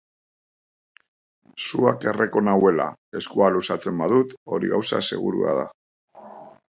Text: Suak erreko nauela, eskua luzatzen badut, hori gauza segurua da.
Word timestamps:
Suak 1.65 2.07
erreko 2.11 2.41
nauela, 2.47 2.87
eskua 3.19 3.49
luzatzen 3.57 3.99
badut, 4.03 4.33
hori 4.55 4.71
gauza 4.73 5.03
segurua 5.11 5.53
da. 5.59 5.67